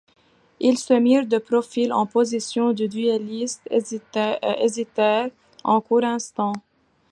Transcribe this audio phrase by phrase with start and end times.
[0.59, 5.29] Ils se mirent de profil, en position de duellistes, hésitèrent
[5.63, 6.53] un court instant.